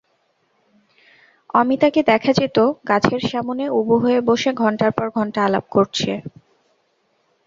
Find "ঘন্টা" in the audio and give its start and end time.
5.09-5.39